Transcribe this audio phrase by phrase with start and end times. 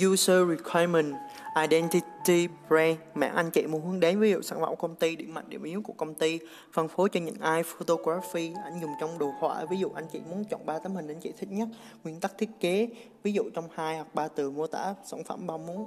[0.00, 1.14] User Requirement,
[1.62, 2.98] Identity Brand.
[3.14, 5.62] Mà anh chị muốn hướng đến ví dụ sản phẩm công ty, điểm mạnh, điểm
[5.62, 6.38] yếu của công ty,
[6.72, 8.52] phân phối cho những ai photography.
[8.64, 11.20] Anh dùng trong đồ họa, ví dụ anh chị muốn chọn ba tấm hình anh
[11.20, 11.68] chị thích nhất,
[12.04, 12.88] nguyên tắc thiết kế.
[13.22, 15.86] Ví dụ trong hai hoặc ba từ mô tả sản phẩm bao muốn.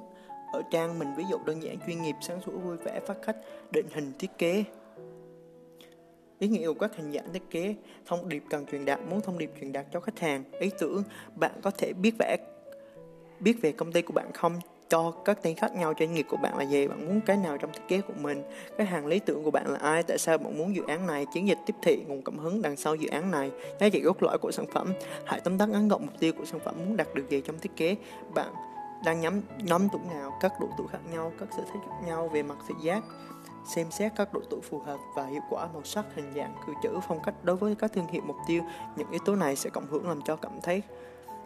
[0.54, 3.38] Ở trang mình ví dụ đơn giản chuyên nghiệp, sáng sủa vui vẻ, phát khách,
[3.72, 4.64] định hình, thiết kế.
[6.40, 7.76] Ý nghĩa của các hình dạng thiết kế,
[8.06, 10.44] thông điệp cần truyền đạt, muốn thông điệp truyền đạt cho khách hàng.
[10.60, 11.04] Ý tưởng,
[11.36, 12.38] bạn có thể biết vẽ
[13.46, 14.60] biết về công ty của bạn không?
[14.90, 16.88] Cho các tên khác nhau, doanh nghiệp của bạn là gì?
[16.88, 18.44] Bạn muốn cái nào trong thiết kế của mình?
[18.78, 20.04] Cái hàng lý tưởng của bạn là ai?
[20.04, 21.26] Tại sao bạn muốn dự án này?
[21.34, 24.24] Chiến dịch tiếp thị, nguồn cảm hứng đằng sau dự án này, giá trị cốt
[24.24, 24.94] lõi của sản phẩm,
[25.26, 27.60] hãy tóm tắt ngắn gọn mục tiêu của sản phẩm muốn đạt được gì trong
[27.60, 27.96] thiết kế.
[28.34, 28.54] Bạn
[29.06, 32.30] đang nhắm, nhóm tuổi nào, các độ tuổi khác nhau, các sở thích khác nhau,
[32.34, 33.04] về mặt thị giác,
[33.76, 36.74] xem xét các độ tuổi phù hợp và hiệu quả màu sắc, hình dạng cư
[36.84, 38.64] chữ phong cách đối với các thương hiệu mục tiêu.
[38.96, 40.82] Những yếu tố này sẽ cộng hưởng làm cho cảm thấy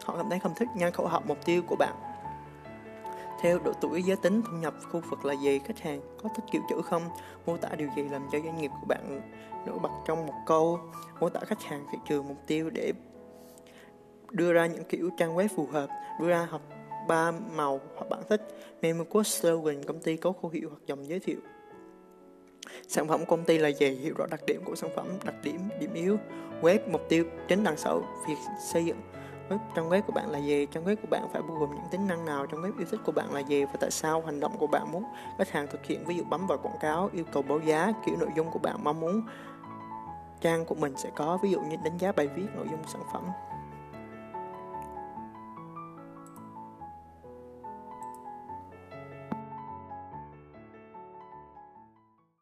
[0.04, 1.94] họ cảm thấy không thích nhan khẩu học mục tiêu của bạn.
[3.40, 6.44] Theo độ tuổi, giới tính, thu nhập khu vực là gì, khách hàng có thích
[6.52, 7.02] kiểu chữ không?
[7.46, 9.20] Mô tả điều gì làm cho doanh nghiệp của bạn
[9.66, 10.80] nổi bật trong một câu?
[11.20, 12.92] Mô tả khách hàng thị trường mục tiêu để
[14.30, 15.88] đưa ra những kiểu trang web phù hợp,
[16.20, 16.62] đưa ra học
[17.08, 18.48] ba màu hoặc bạn thích.
[18.82, 21.38] Memo của slogan, công ty có khẩu hiệu hoặc dòng giới thiệu.
[22.88, 25.60] Sản phẩm công ty là gì, hiểu rõ đặc điểm của sản phẩm, đặc điểm
[25.80, 26.16] điểm yếu.
[26.62, 28.36] Web mục tiêu chính đằng sau, việc
[28.72, 29.00] xây dựng
[29.74, 30.66] trang web của bạn là gì?
[30.66, 32.46] Trang web của bạn phải bao gồm những tính năng nào?
[32.46, 33.64] Trang web yêu thích của bạn là gì?
[33.64, 35.04] Và tại sao hành động của bạn muốn
[35.38, 36.04] khách hàng thực hiện?
[36.04, 38.84] Ví dụ bấm vào quảng cáo, yêu cầu báo giá, kiểu nội dung của bạn
[38.84, 39.22] mong muốn.
[40.40, 43.02] Trang của mình sẽ có, ví dụ như đánh giá bài viết, nội dung sản
[43.12, 43.24] phẩm.